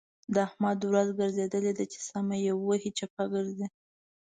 [0.33, 3.67] د احمد ورځ ګرځېدل ده؛ چې سمه يې وهي- چپه کېږي.